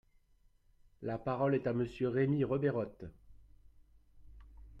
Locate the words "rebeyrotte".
2.43-3.03